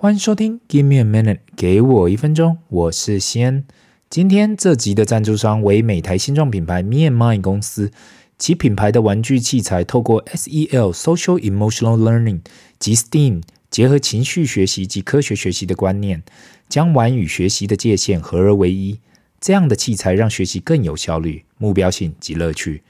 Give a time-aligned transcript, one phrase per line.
[0.00, 3.64] 欢迎收听 Give me a minute，给我一分钟，我是西安。
[4.08, 7.90] 今天这集的赞助商为美台新创品牌 Me and Mine 公司，
[8.38, 12.42] 其品牌的玩具器材透过 SEL Social Emotional Learning
[12.78, 13.42] 及 STEAM
[13.72, 16.22] 结合情绪学习及科学学习的观念，
[16.68, 19.00] 将玩与学习的界限合而为一。
[19.40, 22.84] 这样的器材让学习更有效率、目标性及乐趣。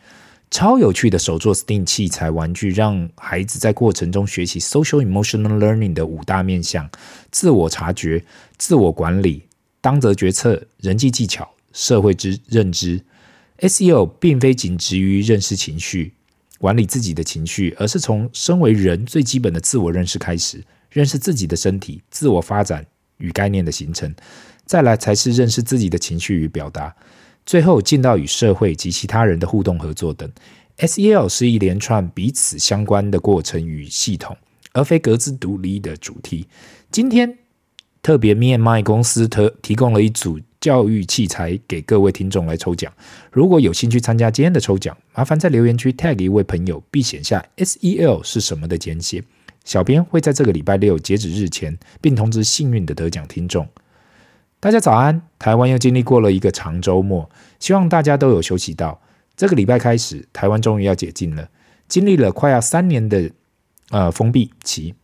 [0.51, 6.89] 超有趣的手作 STEAM 器材玩具，让孩子在过程中学习 Social Emotional Learning 的五大面向：
[7.31, 8.25] 自我察觉、
[8.57, 9.43] 自我管理、
[9.81, 13.03] 当责决策、人际技巧、社会之认知。
[13.59, 16.15] SEL 并非仅止于认识情绪、
[16.59, 22.87] 管理自己的情绪，而是从身为人最基本的自我认识开始，认识自己的身体、自我发展
[23.19, 24.15] 与概念的形成，
[24.65, 26.95] 再来才是认识自己的情绪与表达。
[27.49, 30.31] 最后进到与社会及其他人的互动合作等
[30.77, 34.37] ，SEL 是一连串彼此相关的过程与系统，
[34.75, 36.47] 而非各自独立的主题。
[36.91, 37.39] 今天
[38.03, 42.93] 特别 Me and Mine 公司特提供了一组教育器材给各位听众来抽奖。
[43.33, 49.25] 如果有兴趣参加今天的抽奖，麻烦在留言区 tag 一位朋友，并写下 SEL 是什么的简写。
[49.65, 53.67] 小编会在这个礼拜六截止日前，并通知幸运的得奖听众。
[54.61, 55.23] 大家早安！
[55.39, 59.01] 台湾又经历过了一个长周末，希望大家都有休息到。
[59.37, 61.49] 这个礼拜开始，台湾终于要解禁了。
[61.87, 63.31] 经历了快要三年的
[63.91, 64.97] 呃封闭期，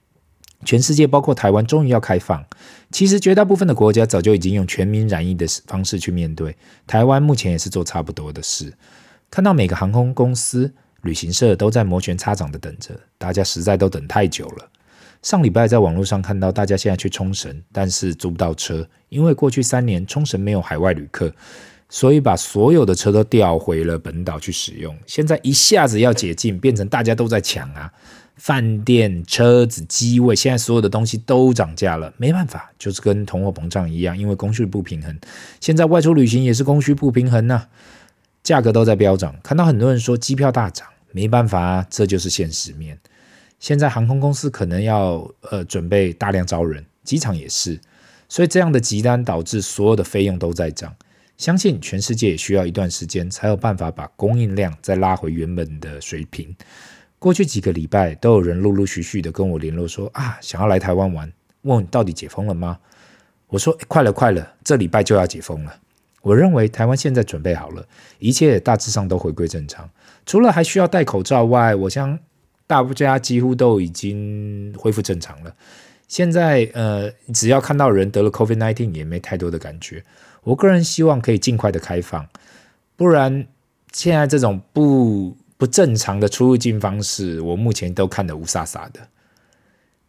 [0.64, 2.44] 全世界包括台湾终于要开放。
[2.90, 8.74] 其实绝大部分的国家早就已经用全民染疫的方式去面对，台湾目前也是做差不多的事。
[9.30, 14.68] 看到每个航空公司、旅行社都在摩拳擦掌的等着，大家实在都等太久了。
[15.24, 21.32] 上礼拜在网络上看到大家现在去冲绳，但是租不到车，因为过去三年冲绳没有海外旅客，
[21.88, 24.94] 所以把所有的车都调回了本岛去使用。
[25.06, 27.90] 现在一下子要解禁，变成大家都在抢啊！
[28.36, 35.18] 饭店、车子、机位，现在所有的东西都涨价了，没办法，就是跟通货膨胀一样，因为供需不平衡。
[35.58, 37.68] 现在外出旅行也是供需不平衡呐、啊，
[38.42, 39.34] 价格都在飙涨。
[39.42, 42.98] 看到很多人说机票大涨，没办法啊，这就是现实面。
[43.64, 47.80] 现在航空公司可能要呃准备大量招人，机场也是，
[48.28, 50.94] 所以这样的急单导致所有的费用都在涨。
[51.38, 56.54] 相信全世界也需要一段时间才有办法把供应量再拉回原本的水平。
[57.18, 61.32] 过去几个礼拜都有人陆陆续续的跟我联络说啊，想要来台湾玩，
[61.62, 62.78] 问到底解封了吗？
[63.46, 65.74] 我说快了快了，这礼拜就要解封了。
[66.20, 67.88] 我认为台湾现在准备好了，
[68.18, 69.88] 一切大致上都回归正常，
[70.26, 72.18] 除了还需要戴口罩外，我想。
[72.66, 75.54] 大家几乎都已经恢复正常了。
[76.08, 80.04] 现在，呃，只要看到人得了 COVID-19，也没太多的感觉。
[80.42, 82.28] 我个人希望可以尽快的开放，
[82.96, 83.46] 不然
[83.92, 89.08] 现在这种不不正常的出入境方式，我目前都看得雾煞煞的。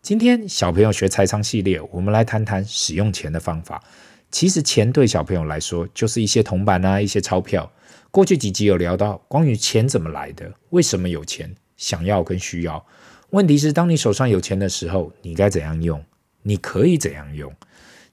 [0.01, 3.81] 今天小朋友学财商系列，我们来谈谈使用钱的方法。
[4.29, 7.71] 其实钱对小朋友来说，就是一些铜板啊，一些钞票。
[8.11, 11.55] 过去几集有聊到关于钱怎么来的，为什么有钱。
[11.77, 12.85] 想要跟需要，
[13.31, 16.03] 问题是当你手上有钱的时候，你该怎样用？
[16.43, 17.53] 你可以怎样用？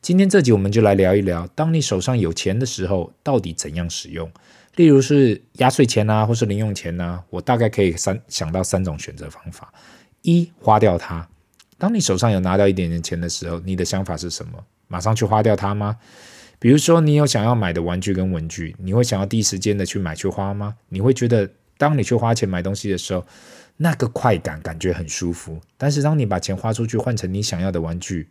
[0.00, 4.30] 今天这集我们就来聊一聊，当你手上有钱的时候，到底怎样使用？
[4.76, 9.72] 例如是压岁钱啊，或是零用钱啊，我大概可以三想到三种选择方法：
[10.22, 11.28] 一、花掉它。
[11.78, 14.64] 当你手上有拿到一点点钱的时候，你的想法是什么？
[14.88, 15.96] 马上去花掉它吗？
[16.58, 20.76] 比如说你有想要买的玩具跟文具，你会想要第一时间的去买去花吗？
[20.88, 21.48] 你会觉得？
[21.82, 23.26] 当你去花钱买东西的时候，
[23.76, 25.60] 那个快感感觉很舒服。
[25.76, 28.28] 但是当你把钱花出去换成你想要的玩具，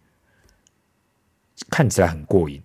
[1.70, 2.64] 看起来很过瘾。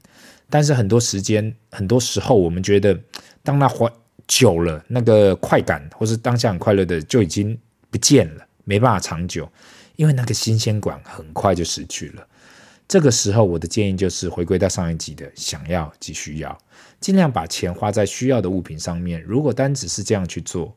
[0.48, 2.96] 但是很多时间、很多时候，我们觉得，
[3.42, 3.90] 当那花
[4.28, 7.58] 久了，那个快感或是当下很快乐的就已经
[7.90, 9.50] 不见了，没办法长久，
[9.96, 12.24] 因为那个新鲜感很快就失去了。
[12.88, 16.56] 这个时候，我的建议就是回归到上一集的想要及需要，
[17.00, 19.20] 尽量把钱花在需要的物品上面。
[19.22, 20.72] 如果单只是这样去做，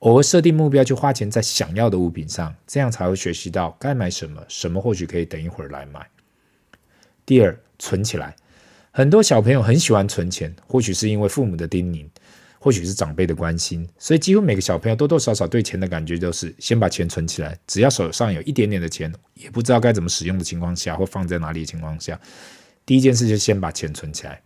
[0.00, 6.06] 偶尔设定目标去花钱在想要的物品上，这样才会学习到该买什么，什么或许可以等一会儿来买。
[7.24, 8.36] 第二，存起来。
[8.90, 12.06] 很多小朋友很喜欢存钱，或许是因为父母的叮咛。
[12.64, 17.54] 或许是长辈的关心，所以几乎每个小朋友多多少少对钱的感觉都是先把钱存起来。
[17.66, 22.18] 只要手上有一点点的钱，也不知道该怎么使用的情况下，或放在哪里的情况下，
[22.86, 24.40] 第一件事就先把钱存起来。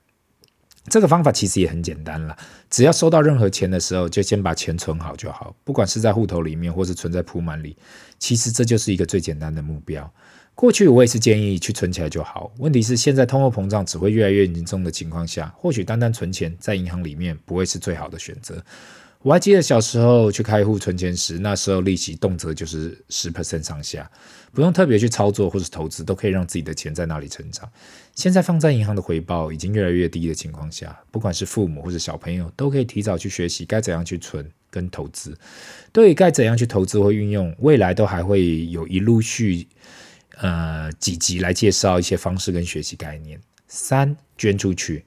[0.91, 2.37] 这个方法其实也很简单了，
[2.69, 7.76] 只要收到任何钱的时候，就先把钱存好就好，不管是在户头里面，或是存在铺满里，
[8.19, 10.12] 其实这就是一个最简单的目标。
[10.60, 12.52] 过去我也是建议去存起来就好。
[12.58, 18.60] 问题是现在通货膨胀只会越来越严重的情况下，或许单单存钱在银行里面不会是最好的选择。
[19.22, 24.10] 我还记得小时候去开户存钱时，那时候利息动辄就是十 percent 上下，
[24.52, 27.70] 不用特别去操作或是投资，都可以让自己的钱在那里成长。
[28.16, 35.38] 现在放在银行的回报已经越来越低的情况下，不管是父母或者小朋友，都可以提早去学习该怎样去存跟投资。
[35.93, 39.69] 对于该怎样去投资或运用，未来都还会有一陆续
[40.40, 43.40] 呃几集来介绍一些方式跟学习概念。
[43.67, 45.05] 三，捐出去。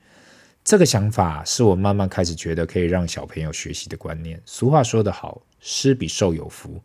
[0.64, 4.40] 这个想法是我慢慢开始觉得可以让小朋友学习的观念。
[4.46, 6.80] 俗话说得好，施比受有福。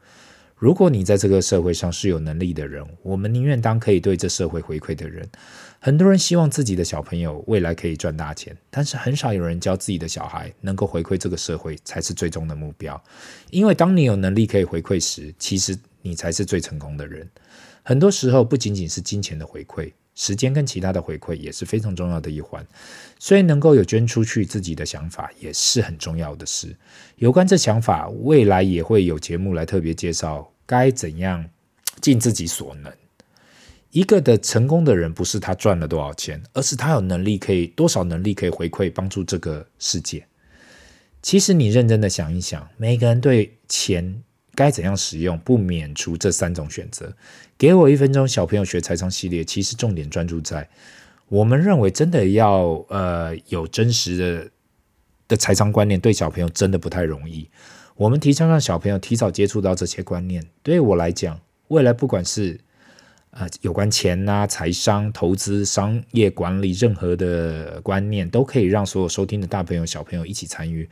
[0.56, 5.28] 如果你在这个社会上是有能力的人，我们宁愿当可以对这社会回馈的人。
[5.78, 12.98] 很多人希望自己的小朋友未来可以赚大钱，但是很少有人教自己的小孩能够回馈这个社会才是最终的目标。
[13.50, 17.28] 因为当你有能力可以回馈时，其实你才是最成功的人。
[17.88, 19.92] 很多时候不仅仅是金钱的回馈。
[20.16, 22.66] 时间跟其他的回馈也是非常重要的一环，
[23.18, 26.74] 所以能够有捐出去自己的想法也是很重要的事。
[27.16, 31.48] 有关这想法，未来也会有节目来特别介绍该怎样
[32.00, 32.90] 尽自己所能。
[33.90, 40.26] 一个的成功的人不是他赚了多少钱，而是他有能力可以多少能力可以回馈帮助这个世界。
[41.22, 44.22] 其实你认真的想一想，每个人对钱。
[44.56, 47.14] 该怎样使用，不免除这三种选择。
[47.58, 50.68] 给我一分钟，小朋友学财商系列，其实重点专注在
[51.28, 54.50] 我们认为真的要呃有真实的
[55.28, 57.48] 的财商观念，对小朋友真的不太容易。
[57.96, 60.44] 我们提倡让小朋友提早接触到这些观念。
[60.62, 62.60] 对我来讲，未来不管是
[63.30, 70.88] 呃有关钱呐、财商、投资、商业管理，任何的观念，都可以让所有收听的大朋友、小朋友一起参与。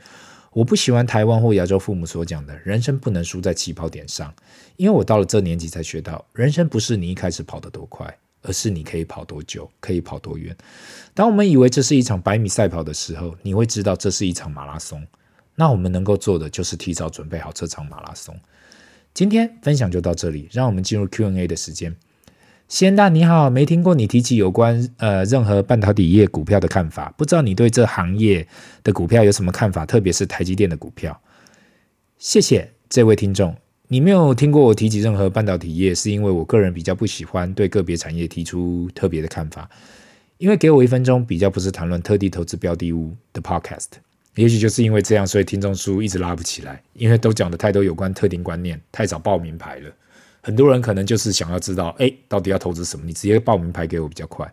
[0.55, 4.33] 我不喜欢台湾或亚洲父母所讲的人生不能输在起跑点上，
[4.77, 10.55] 因为我到了这年纪才学到，人生不是你一开始跑得多快，而是你可以跑多久，可以跑多远。
[11.13, 15.05] 当我们以为这是一场百米赛跑的时候，你会知道这是一场马拉松。
[15.55, 18.33] 那我们能够做的就是提早准备好这场马拉松。
[19.13, 21.93] 今天分享就到这里，让我们进入 Q&A 的时间。
[22.67, 28.45] 先大你好，没听过你提起有关呃任何半导体业股票的看法，不知道你对这行业
[28.83, 31.21] 的股票有什么看法，特别是台积电的股票。
[32.17, 33.55] 谢谢这位听众，
[33.87, 39.69] 你没有听过我提起任何半导体业，是因为我个人比较不喜欢对个别产业提出特别的看法，
[40.39, 43.85] 因为给我一分钟比较不是谈论特定投资标的物的 podcast，
[44.33, 49.91] 也许就是因为这样，所以听众数一直拉不起来，因为都讲的太多有关特定观念，太早报名牌了。
[50.45, 53.03] 很多人可能就是想要知道，哎，到底要投资什么？
[53.03, 54.47] 你直接报名牌给我比较快。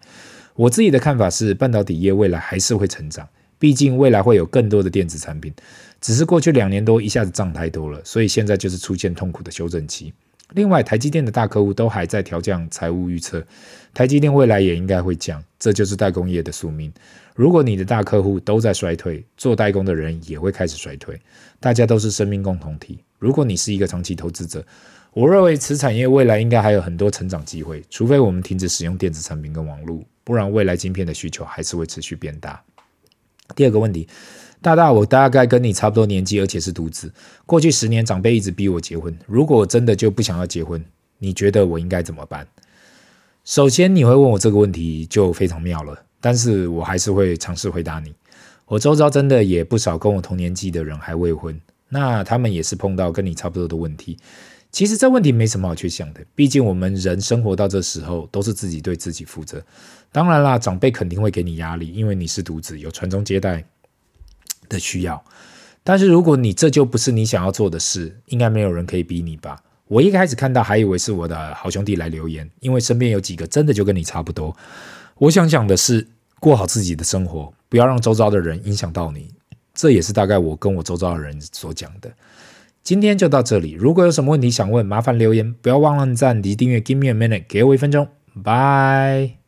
[0.55, 3.29] 我自己的看法是，半导体业未来还是会成长，
[3.59, 5.53] 毕竟未来会有更多的电子产品。
[6.01, 10.15] 只是过去两年多一下子涨太多了，所以现在就是出现痛苦的修正期。
[10.55, 13.45] 另外，台积电的大客户都还在调降财务预测，
[13.93, 16.91] 台积电未来也应该会降，这就是代工业的宿命。
[17.35, 21.21] 如果你的大客户都在衰退，做代工的人也会开始衰退。
[21.61, 22.99] 大家都是生命共同体。
[23.23, 24.67] 如果你是一个长期投资者，
[25.13, 32.61] 我认为此产业未来应该还有很多成长机会，除非我们停止使用电子产品跟网络，不然未来晶片的需求还是会持续变大。
[33.55, 34.09] 第二个问题，
[34.61, 37.13] 大大，我大概跟你差不多年纪，而且是独子。
[37.47, 39.17] 过去十年，长辈一直逼我结婚。
[39.29, 40.85] 如果我真的就不想要结婚，
[41.19, 42.45] 你觉得我应该怎么办？
[43.45, 48.13] 首先，你会问我这个问题就非常妙了，但是我还是会尝试回答你。
[48.67, 51.61] 我周遭真的也不少跟我同年纪的人还未婚，
[51.93, 54.19] 那他们也是碰到跟你差不多的问题。
[54.71, 59.63] 其实这问题没什么好去想的，毕竟我们人生活到这时候都是自己对自己负责。
[60.11, 63.63] 当然啦，长辈肯定会给你压力，因为你是独子，有传宗接代
[64.71, 65.23] 的需要。
[65.85, 69.63] 但是如果你这就不是你想要做的事，应该没有人可以逼你吧？
[69.89, 74.57] 我一开始看到还以为是我的好兄弟来留言，因为身边有几个真的就跟你差不多。
[75.19, 76.09] 我想讲的是，
[76.41, 79.29] 过好自己的生活，不要让周遭的人影响到你。
[79.83, 82.09] 这也是大概我跟我周遭的人所讲的。
[82.85, 83.73] 今天就到这里。
[83.73, 86.79] 如果有什么问题想问，麻烦留言，不要忘了按赞及订阅。
[86.79, 88.07] Give me a minute，给我一分钟。
[88.45, 89.42] 拜。